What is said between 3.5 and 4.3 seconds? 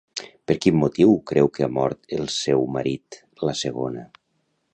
la segona?